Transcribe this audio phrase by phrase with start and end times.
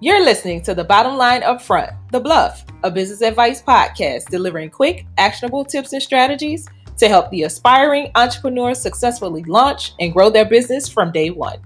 [0.00, 4.70] You're listening to the bottom line up front, The Bluff, a business advice podcast delivering
[4.70, 6.68] quick, actionable tips and strategies
[6.98, 11.58] to help the aspiring entrepreneurs successfully launch and grow their business from day one.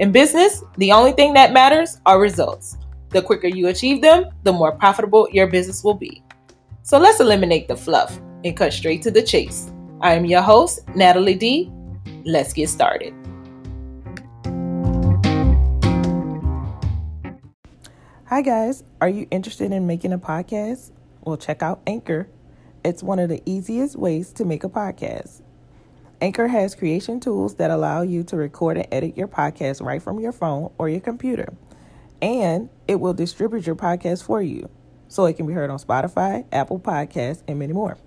[0.00, 2.76] In business, the only thing that matters are results.
[3.10, 6.24] The quicker you achieve them, the more profitable your business will be.
[6.82, 9.70] So let's eliminate the fluff and cut straight to the chase.
[10.00, 11.70] I am your host, Natalie D.
[12.24, 13.14] Let's get started.
[18.40, 18.82] Hi, guys.
[19.02, 20.92] Are you interested in making a podcast?
[21.20, 22.26] Well, check out Anchor.
[22.82, 25.42] It's one of the easiest ways to make a podcast.
[26.22, 30.20] Anchor has creation tools that allow you to record and edit your podcast right from
[30.20, 31.52] your phone or your computer.
[32.22, 34.70] And it will distribute your podcast for you
[35.06, 37.98] so it can be heard on Spotify, Apple Podcasts, and many more.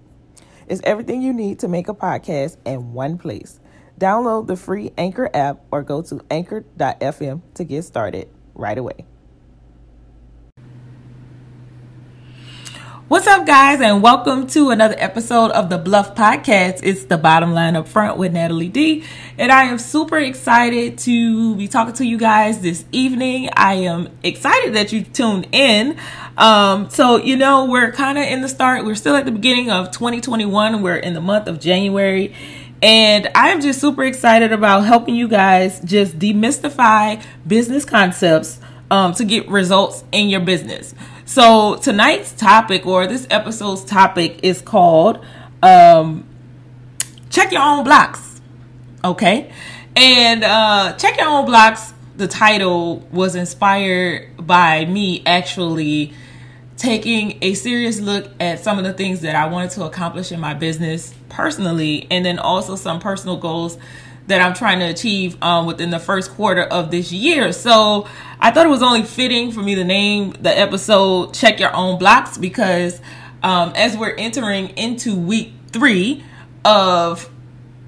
[0.68, 3.60] It's everything you need to make a podcast in one place.
[4.00, 9.05] Download the free Anchor app or go to anchor.fm to get started right away.
[13.09, 16.79] What's up, guys, and welcome to another episode of the Bluff Podcast.
[16.84, 19.04] It's the bottom line up front with Natalie D.
[19.37, 23.49] And I am super excited to be talking to you guys this evening.
[23.57, 25.98] I am excited that you tuned in.
[26.37, 29.70] Um, so, you know, we're kind of in the start, we're still at the beginning
[29.70, 30.82] of 2021.
[30.82, 32.34] We're in the month of January.
[32.82, 39.26] And I'm just super excited about helping you guys just demystify business concepts um, to
[39.26, 40.95] get results in your business.
[41.26, 45.24] So tonight's topic or this episode's topic is called
[45.62, 46.26] um,
[47.29, 48.41] check your own blocks.
[49.04, 49.51] Okay.
[49.96, 56.13] And uh, check your own blocks, the title was inspired by me actually
[56.77, 60.40] taking a serious look at some of the things that I wanted to accomplish in
[60.40, 63.77] my business personally, and then also some personal goals
[64.28, 67.52] that I'm trying to achieve um, within the first quarter of this year.
[67.52, 68.07] So
[68.40, 71.97] I thought it was only fitting for me to name the episode Check Your Own
[71.97, 73.01] Blocks because
[73.41, 76.23] um, as we're entering into week three
[76.63, 77.29] of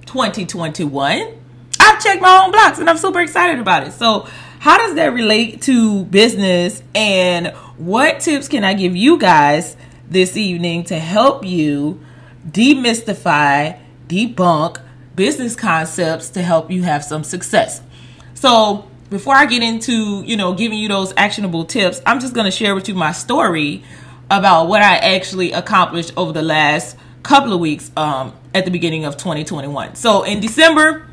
[0.05, 1.41] 2021,
[1.79, 3.93] I've checked my own blocks and I'm super excited about it.
[3.93, 4.27] So,
[4.59, 9.77] how does that relate to business and what tips can I give you guys
[10.09, 12.01] this evening to help you
[12.49, 14.81] demystify, debunk,
[15.15, 17.81] business concepts to help you have some success.
[18.33, 22.45] So, before I get into, you know, giving you those actionable tips, I'm just going
[22.45, 23.83] to share with you my story
[24.29, 29.05] about what I actually accomplished over the last couple of weeks um, at the beginning
[29.05, 29.95] of 2021.
[29.95, 31.07] So, in December,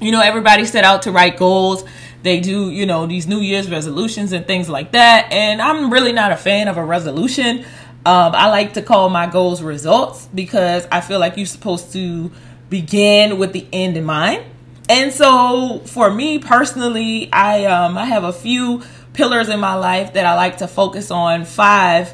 [0.00, 1.84] you know, everybody set out to write goals.
[2.22, 5.30] They do, you know, these New Year's resolutions and things like that.
[5.30, 7.64] And I'm really not a fan of a resolution.
[8.06, 12.30] Um, I like to call my goals results because I feel like you're supposed to
[12.74, 14.44] begin with the end in mind.
[14.88, 20.14] And so for me personally, I um I have a few pillars in my life
[20.14, 22.12] that I like to focus on, five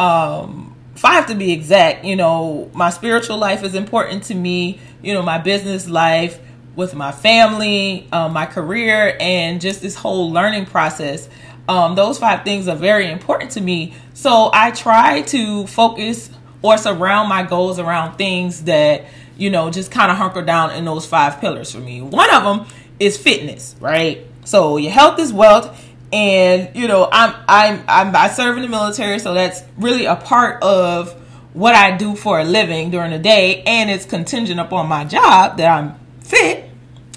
[0.00, 2.04] um five to be exact.
[2.04, 6.40] You know, my spiritual life is important to me, you know, my business life
[6.74, 11.28] with my family, um, my career and just this whole learning process.
[11.68, 13.94] Um, those five things are very important to me.
[14.14, 16.30] So I try to focus
[16.62, 19.04] or surround my goals around things that
[19.40, 22.02] you know, just kind of hunker down in those five pillars for me.
[22.02, 22.66] One of them
[22.98, 24.26] is fitness, right?
[24.44, 28.68] So your health is wealth, and you know, I'm I'm I'm I serve in the
[28.68, 31.12] military, so that's really a part of
[31.54, 35.56] what I do for a living during the day, and it's contingent upon my job
[35.56, 36.66] that I'm fit.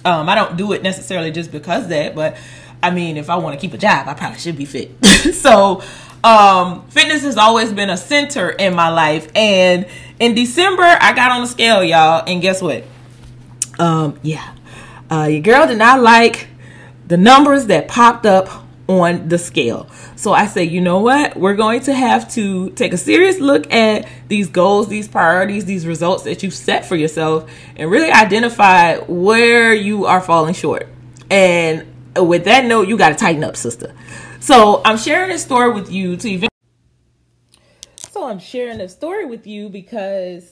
[0.06, 2.38] Um, I don't do it necessarily just because that, but
[2.84, 5.04] I mean, if I want to keep a job, I probably should be fit.
[5.34, 5.82] so,
[6.24, 9.88] um, fitness has always been a center in my life, and
[10.20, 12.84] in December, I got on the scale, y'all, and guess what?
[13.80, 14.54] Um, yeah,
[15.10, 16.48] uh, your girl did not like
[17.08, 18.50] the numbers that popped up
[18.88, 19.90] on the scale.
[20.16, 21.38] So I say, you know what?
[21.38, 25.88] We're going to have to take a serious look at these goals, these priorities, these
[25.88, 30.88] results that you've set for yourself, and really identify where you are falling short.
[31.32, 33.94] And with that note, you got to tighten up, sister.
[34.40, 36.50] So I'm sharing this story with you to even.
[38.12, 40.52] so I'm sharing this story with you because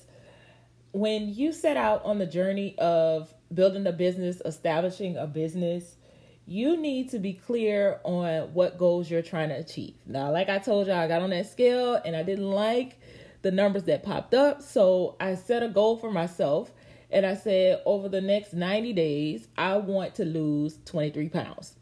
[0.93, 5.97] when you set out on the journey of building a business, establishing a business,
[6.45, 9.95] you need to be clear on what goals you're trying to achieve.
[10.05, 12.99] Now, like I told y'all, I got on that scale and I didn't like
[13.41, 14.61] the numbers that popped up.
[14.61, 16.71] So I set a goal for myself
[17.11, 21.75] and I said, over the next 90 days, I want to lose 23 pounds.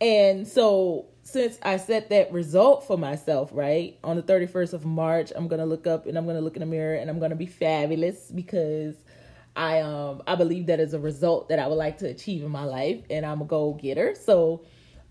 [0.00, 5.32] And so since I set that result for myself, right, on the 31st of March,
[5.34, 7.46] I'm gonna look up and I'm gonna look in the mirror and I'm gonna be
[7.46, 8.94] fabulous because
[9.56, 12.50] I um I believe that is a result that I would like to achieve in
[12.50, 14.14] my life and I'm a goal getter.
[14.14, 14.64] So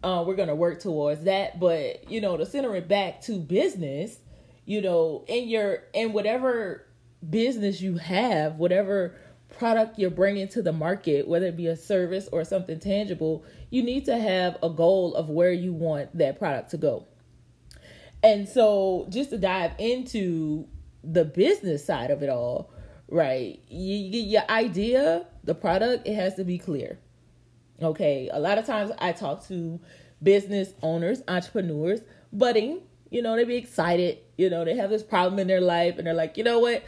[0.06, 1.60] uh, we're going to work towards that.
[1.60, 4.18] But, you know, to center it back to business,
[4.66, 6.86] you know, in your, in whatever
[7.28, 9.16] business you have, whatever
[9.58, 13.84] product you're bringing to the market, whether it be a service or something tangible, you
[13.84, 17.06] need to have a goal of where you want that product to go.
[18.24, 20.68] And so, just to dive into
[21.04, 22.72] the business side of it all,
[23.08, 23.62] right?
[23.70, 26.98] You, you, your idea, the product, it has to be clear.
[27.82, 29.80] Okay, a lot of times I talk to
[30.24, 32.02] business owners, entrepreneurs,
[32.32, 35.98] budding, you know, they be excited, you know, they have this problem in their life
[35.98, 36.84] and they're like, you know what?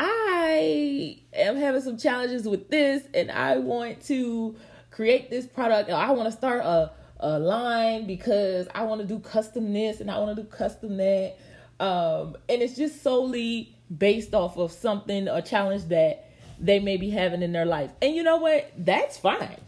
[0.00, 4.54] I am having some challenges with this and I want to
[4.92, 5.90] create this product.
[5.90, 10.08] I want to start a, a line because I want to do custom this and
[10.08, 11.36] I want to do custom that.
[11.80, 16.30] Um, and it's just solely based off of something, a challenge that
[16.60, 17.90] they may be having in their life.
[18.00, 18.70] And you know what?
[18.76, 19.58] That's fine.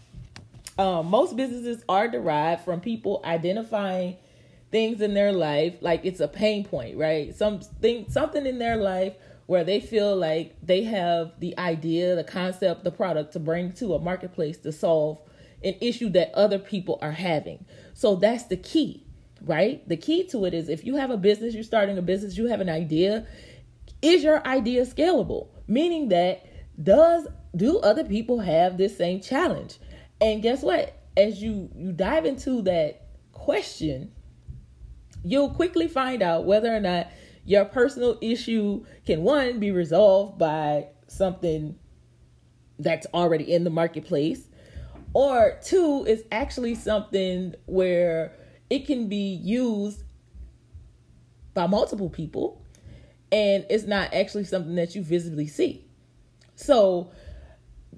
[0.78, 4.16] Um, most businesses are derived from people identifying
[4.70, 7.34] things in their life like it's a pain point, right?
[7.34, 9.14] Something something in their life
[9.50, 13.94] where they feel like they have the idea, the concept, the product to bring to
[13.94, 15.20] a marketplace to solve
[15.64, 17.64] an issue that other people are having.
[17.92, 19.04] So that's the key,
[19.42, 19.82] right?
[19.88, 22.46] The key to it is if you have a business, you're starting a business, you
[22.46, 23.26] have an idea,
[24.00, 25.48] is your idea scalable?
[25.66, 26.46] Meaning that
[26.80, 27.26] does
[27.56, 29.80] do other people have this same challenge?
[30.20, 30.96] And guess what?
[31.16, 34.12] As you you dive into that question,
[35.24, 37.08] you'll quickly find out whether or not
[37.44, 41.76] your personal issue can one be resolved by something
[42.78, 44.46] that's already in the marketplace
[45.12, 48.32] or two is actually something where
[48.68, 50.04] it can be used
[51.52, 52.64] by multiple people
[53.32, 55.84] and it's not actually something that you visibly see.
[56.54, 57.10] So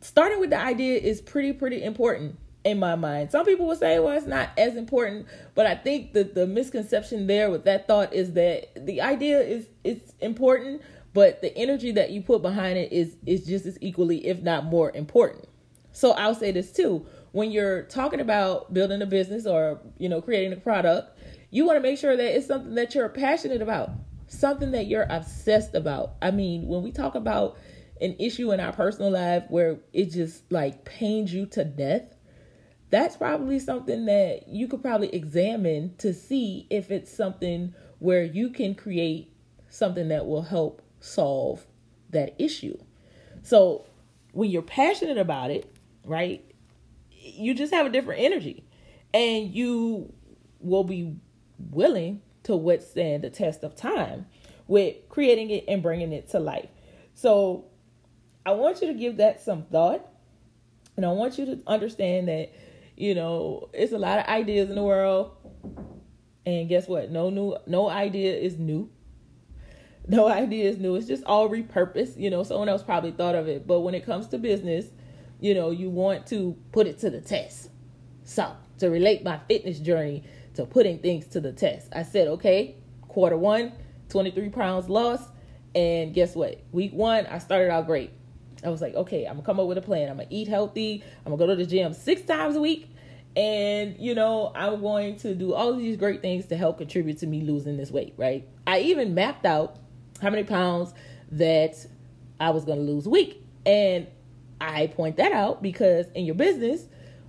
[0.01, 3.31] starting with the idea is pretty pretty important in my mind.
[3.31, 7.27] Some people will say, well, it's not as important, but I think that the misconception
[7.27, 10.83] there with that thought is that the idea is it's important,
[11.13, 14.65] but the energy that you put behind it is is just as equally, if not
[14.65, 15.49] more important.
[15.93, 17.07] So I'll say this too.
[17.33, 21.19] When you're talking about building a business or, you know, creating a product,
[21.51, 23.91] you want to make sure that it's something that you're passionate about,
[24.27, 26.15] something that you're obsessed about.
[26.23, 27.59] I mean, when we talk about
[28.01, 32.12] an issue in our personal life where it just like pains you to death,
[32.93, 38.51] that's probably something that you could probably examine to see if it's something where you
[38.51, 39.33] can create
[39.71, 41.67] something that will help solve
[42.11, 42.77] that issue.
[43.43, 43.87] So
[44.33, 45.75] when you're passionate about it,
[46.05, 46.45] right,
[47.11, 48.63] you just have a different energy
[49.15, 50.13] and you
[50.61, 51.17] will be
[51.71, 54.27] willing to withstand the test of time
[54.69, 56.69] with creating it and bringing it to life.
[57.15, 57.65] So
[58.45, 60.07] I want you to give that some thought
[60.97, 62.53] and I want you to understand that
[62.97, 65.33] you know, it's a lot of ideas in the world.
[66.45, 67.11] And guess what?
[67.11, 68.91] No new no idea is new.
[70.07, 70.97] No idea is new.
[70.97, 72.19] It's just all repurposed.
[72.19, 73.67] You know, someone else probably thought of it.
[73.67, 74.87] But when it comes to business,
[75.41, 77.71] you know, you want to put it to the test.
[78.25, 80.25] So to relate my fitness journey
[80.55, 81.89] to putting things to the test.
[81.95, 82.77] I said, okay,
[83.09, 83.73] quarter one,
[84.09, 85.29] 23 pounds lost.
[85.75, 86.61] And guess what?
[86.73, 88.11] Week one, I started out great.
[88.65, 90.09] I was like, okay, I'm gonna come up with a plan.
[90.09, 91.03] I'm gonna eat healthy.
[91.25, 92.89] I'm gonna go to the gym six times a week.
[93.35, 97.27] And, you know, I'm going to do all these great things to help contribute to
[97.27, 98.47] me losing this weight, right?
[98.67, 99.77] I even mapped out
[100.21, 100.93] how many pounds
[101.33, 101.75] that
[102.39, 103.43] I was gonna lose a week.
[103.65, 104.07] And
[104.61, 106.87] I point that out because in your business,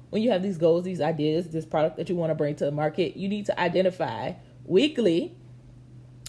[0.10, 2.66] when you have these goals, these ideas, this product that you want to bring to
[2.66, 4.34] the market, you need to identify
[4.66, 5.36] weekly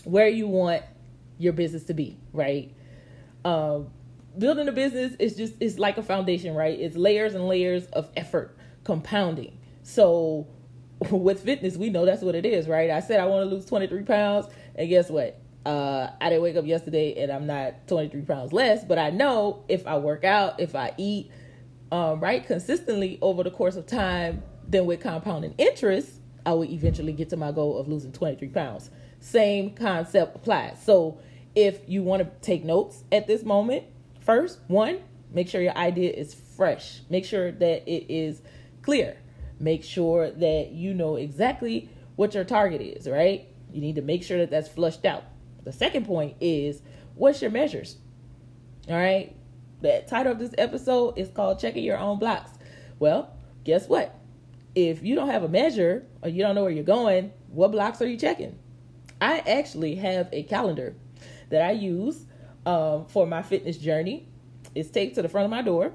[0.05, 0.83] where you want
[1.38, 2.73] your business to be, right?
[3.45, 3.90] Um,
[4.38, 6.79] building a business is just it's like a foundation, right?
[6.79, 9.59] It's layers and layers of effort compounding.
[9.83, 10.47] So
[11.11, 12.91] with fitness, we know that's what it is, right?
[12.91, 15.41] I said I want to lose 23 pounds, and guess what?
[15.64, 19.64] Uh, I didn't wake up yesterday and I'm not 23 pounds less, but I know
[19.67, 21.31] if I work out, if I eat,
[21.91, 27.14] um, right, consistently over the course of time, then with compounding interest, I will eventually
[27.14, 28.91] get to my goal of losing 23 pounds.
[29.21, 30.83] Same concept applies.
[30.83, 31.19] So
[31.55, 33.85] if you want to take notes at this moment,
[34.25, 35.00] First, one,
[35.31, 37.02] make sure your idea is fresh.
[37.11, 38.40] Make sure that it is
[38.81, 39.19] clear.
[39.61, 43.47] Make sure that you know exactly what your target is, right?
[43.71, 45.25] You need to make sure that that's flushed out.
[45.64, 46.81] The second point is
[47.14, 47.99] what's your measures?
[48.88, 49.37] All right.
[49.83, 52.50] The title of this episode is called Checking Your Own Blocks.
[52.99, 54.19] Well, guess what?
[54.75, 58.00] If you don't have a measure or you don't know where you're going, what blocks
[58.00, 58.59] are you checking?
[59.21, 60.95] I actually have a calendar
[61.50, 62.25] that I use
[62.66, 64.28] um, for my fitness journey.
[64.75, 65.92] It's taped to the front of my door.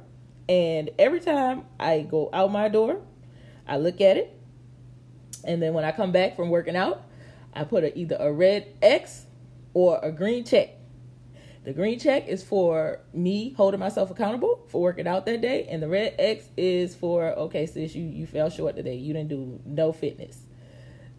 [0.48, 3.02] And every time I go out my door,
[3.68, 4.36] I look at it
[5.44, 7.04] And then when I come back from working out,
[7.54, 9.26] I put a, either a red X
[9.74, 10.76] or a green check.
[11.64, 15.84] The green check is for me holding myself accountable for working out that day, and
[15.84, 18.96] the red X is for okay, sis, you you fell short today.
[18.96, 20.42] You didn't do no fitness.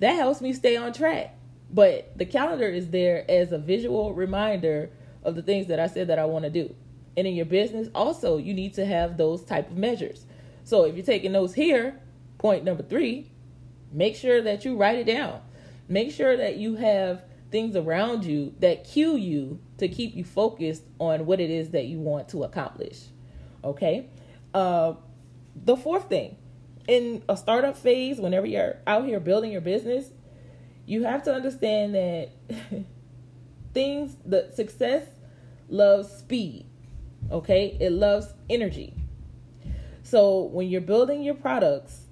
[0.01, 1.37] That helps me stay on track.
[1.71, 4.91] But the calendar is there as a visual reminder
[5.23, 6.75] of the things that I said that I want to do.
[7.17, 10.25] And in your business, also, you need to have those type of measures.
[10.65, 12.01] So if you're taking notes here,
[12.39, 13.31] point number three,
[13.93, 15.41] make sure that you write it down.
[15.89, 20.85] Make sure that you have things around you that cue you to keep you focused
[20.99, 23.01] on what it is that you want to accomplish.
[23.65, 24.07] Okay.
[24.55, 24.95] Uh,
[25.57, 26.37] the fourth thing
[26.87, 30.11] in a startup phase, whenever you're out here building your business,
[30.87, 32.31] you have to understand that
[33.73, 35.07] things, the success
[35.69, 36.67] loves speed.
[37.31, 37.77] Okay.
[37.81, 38.95] It loves energy.
[40.03, 42.07] So when you're building your products,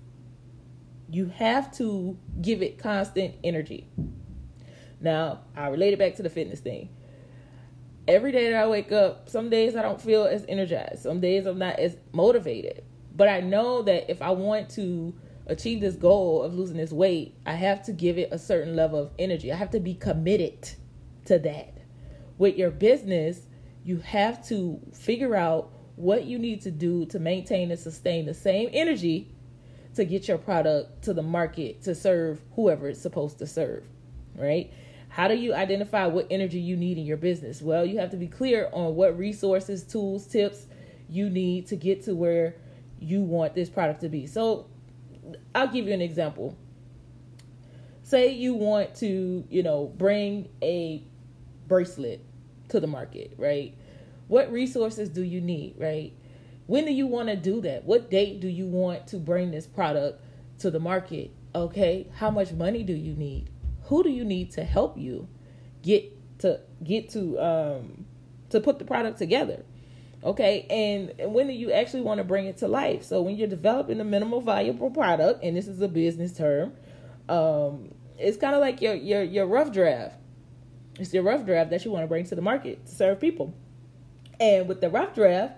[1.11, 3.89] you have to give it constant energy.
[5.01, 6.91] Now, I relate it back to the fitness thing.
[8.07, 11.03] Every day that I wake up, some days I don't feel as energized.
[11.03, 12.85] Some days I'm not as motivated.
[13.15, 15.15] But I know that if I want to
[15.47, 19.01] achieve this goal of losing this weight, I have to give it a certain level
[19.01, 19.53] of energy.
[19.53, 20.71] I have to be committed
[21.29, 21.79] to that.
[22.37, 23.41] With your business,
[23.85, 28.35] you have to figure out what you need to do to maintain and sustain the
[28.35, 29.35] same energy
[29.95, 33.85] to get your product to the market to serve whoever it's supposed to serve,
[34.37, 34.73] right?
[35.09, 37.61] How do you identify what energy you need in your business?
[37.61, 40.67] Well, you have to be clear on what resources, tools, tips
[41.09, 42.55] you need to get to where
[43.01, 44.27] you want this product to be.
[44.27, 44.67] So,
[45.55, 46.57] I'll give you an example.
[48.03, 51.03] Say you want to, you know, bring a
[51.69, 52.25] bracelet
[52.71, 53.77] to the market, right?
[54.27, 56.13] What resources do you need, right?
[56.67, 57.85] When do you want to do that?
[57.85, 60.23] What date do you want to bring this product
[60.59, 61.31] to the market?
[61.55, 63.51] Okay, how much money do you need?
[63.89, 65.29] who do you need to help you
[65.83, 68.05] get to get to um
[68.51, 69.65] to put the product together
[70.23, 73.49] okay and when do you actually want to bring it to life so when you're
[73.49, 76.73] developing a minimal viable product and this is a business term
[77.29, 80.17] um it's kind of like your your your rough draft
[80.99, 83.55] it's your rough draft that you want to bring to the market to serve people
[84.41, 85.55] and with the rough draft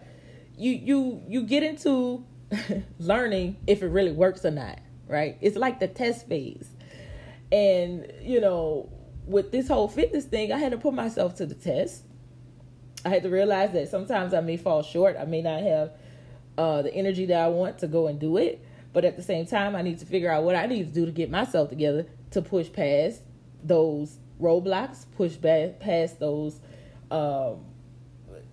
[0.56, 2.24] you you you get into
[2.98, 6.70] learning if it really works or not right it's like the test phase
[7.52, 8.88] and, you know,
[9.26, 12.04] with this whole fitness thing, I had to put myself to the test.
[13.04, 15.16] I had to realize that sometimes I may fall short.
[15.18, 15.92] I may not have
[16.58, 18.64] uh, the energy that I want to go and do it.
[18.92, 21.06] But at the same time, I need to figure out what I need to do
[21.06, 23.22] to get myself together to push past
[23.62, 26.60] those roadblocks, push back past those
[27.10, 27.64] um,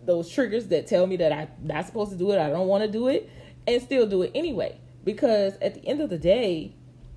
[0.03, 2.83] those triggers that tell me that I'm not supposed to do it, I don't want
[2.83, 3.29] to do it,
[3.67, 4.79] and still do it anyway.
[5.03, 6.73] Because at the end of the day,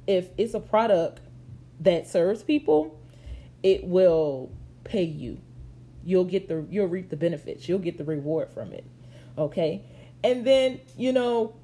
[0.07, 1.21] if it's a product
[1.81, 3.01] that serves people,
[3.63, 4.51] it will
[4.85, 5.41] pay you.
[6.05, 7.69] You'll get the you'll reap the benefits.
[7.69, 8.85] You'll get the reward from it.
[9.39, 9.85] Okay?
[10.23, 11.55] And then, you know,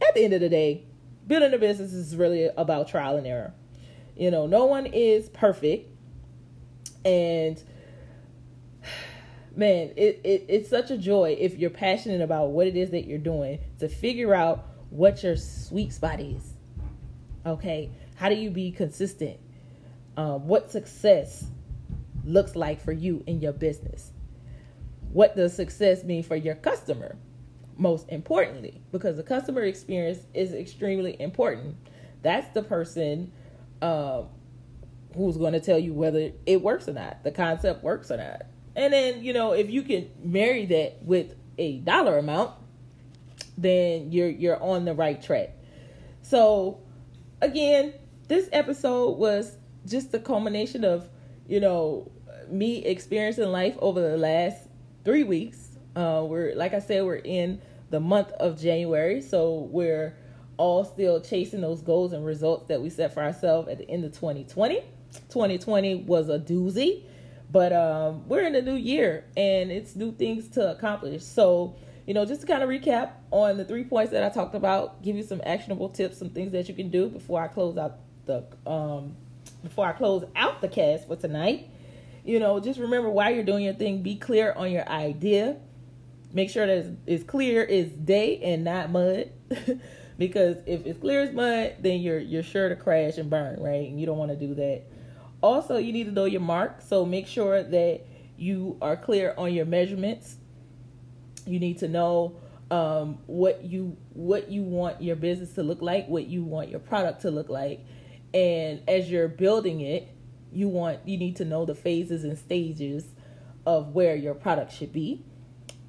[0.00, 0.84] at the end of the day,
[1.26, 3.52] building a business is really about trial and error.
[4.16, 5.88] You know, no one is perfect.
[7.04, 7.62] And
[9.56, 13.06] man, it, it it's such a joy if you're passionate about what it is that
[13.06, 16.54] you're doing to figure out what your sweet spot is.
[17.44, 17.90] Okay?
[18.16, 19.38] How do you be consistent?
[20.16, 21.46] Um, what success
[22.24, 24.12] looks like for you in your business?
[25.12, 27.16] What does success mean for your customer?
[27.76, 31.76] Most importantly, because the customer experience is extremely important.
[32.22, 33.32] That's the person
[33.80, 34.22] uh,
[35.14, 38.42] who's going to tell you whether it works or not, the concept works or not.
[38.74, 42.52] And then, you know, if you can marry that with a dollar amount,
[43.58, 45.50] then you're you're on the right track.
[46.22, 46.80] So,
[47.40, 47.94] again,
[48.28, 51.08] this episode was just the culmination of,
[51.46, 52.10] you know,
[52.48, 54.68] me experiencing life over the last
[55.04, 55.76] three weeks.
[55.94, 60.16] Uh, we're like I said, we're in the month of January, so we're
[60.56, 64.04] all still chasing those goals and results that we set for ourselves at the end
[64.04, 64.82] of 2020.
[65.30, 67.04] 2020 was a doozy,
[67.50, 71.22] but um, we're in a new year and it's new things to accomplish.
[71.22, 71.76] So,
[72.06, 75.02] you know, just to kind of recap on the three points that I talked about,
[75.02, 77.98] give you some actionable tips, some things that you can do before I close out
[78.24, 79.16] the um
[79.62, 81.68] before I close out the cast for tonight.
[82.24, 85.56] You know, just remember while you're doing your thing, be clear on your idea.
[86.32, 89.30] Make sure that it's clear as day and not mud.
[90.18, 93.88] because if it's clear as mud, then you're you're sure to crash and burn, right?
[93.88, 94.84] And you don't want to do that.
[95.42, 98.02] Also, you need to know your mark, so make sure that
[98.36, 100.36] you are clear on your measurements.
[101.46, 102.36] You need to know
[102.70, 106.80] um, what you what you want your business to look like, what you want your
[106.80, 107.84] product to look like,
[108.32, 110.08] and as you're building it,
[110.52, 113.04] you want you need to know the phases and stages
[113.66, 115.24] of where your product should be.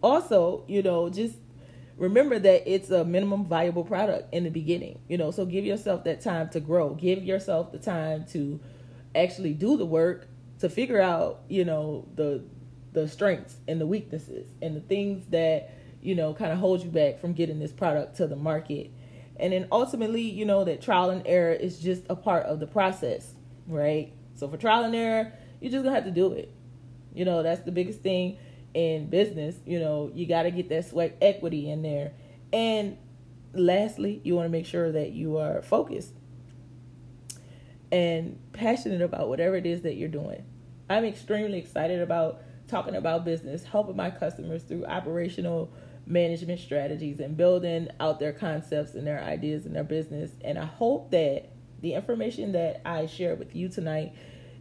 [0.01, 1.35] Also, you know, just
[1.97, 4.99] remember that it's a minimum viable product in the beginning.
[5.07, 6.95] You know, so give yourself that time to grow.
[6.95, 8.59] Give yourself the time to
[9.15, 10.27] actually do the work
[10.59, 12.43] to figure out, you know, the
[12.93, 16.89] the strengths and the weaknesses and the things that you know, kind of hold you
[16.89, 18.91] back from getting this product to the market.
[19.39, 22.67] And then ultimately, you know, that trial and error is just a part of the
[22.67, 23.33] process,
[23.67, 24.13] right?
[24.35, 26.53] So for trial and error, you're just gonna have to do it.
[27.13, 28.37] You know, that's the biggest thing
[28.73, 29.55] in business.
[29.65, 32.11] You know, you got to get that sweat equity in there.
[32.51, 32.97] And
[33.53, 36.13] lastly, you want to make sure that you are focused
[37.93, 40.43] and passionate about whatever it is that you're doing.
[40.89, 45.71] I'm extremely excited about talking about business, helping my customers through operational
[46.07, 50.31] management strategies and building out their concepts and their ideas and their business.
[50.43, 54.13] And I hope that the information that I share with you tonight,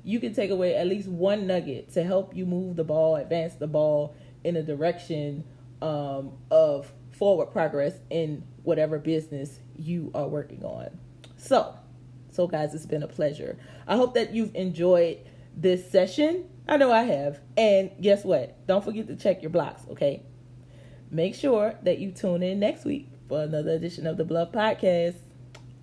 [0.04, 3.54] you can take away at least one nugget to help you move the ball, advance
[3.54, 5.44] the ball in a direction
[5.80, 10.98] um, of forward progress in whatever business you are working on.
[11.38, 11.74] So,
[12.32, 13.58] so guys, it's been a pleasure.
[13.86, 15.18] I hope that you've enjoyed
[15.54, 16.48] this session.
[16.66, 17.40] I know I have.
[17.58, 18.66] And guess what?
[18.66, 20.22] Don't forget to check your blocks, okay?
[21.10, 25.16] Make sure that you tune in next week for another edition of the Bluff Podcast.